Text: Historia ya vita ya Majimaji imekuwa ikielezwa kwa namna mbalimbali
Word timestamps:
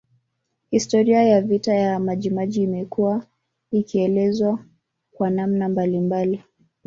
Historia 0.71 1.23
ya 1.23 1.41
vita 1.41 1.73
ya 1.73 1.99
Majimaji 1.99 2.63
imekuwa 2.63 3.25
ikielezwa 3.71 4.65
kwa 5.13 5.29
namna 5.29 5.69
mbalimbali 5.69 6.43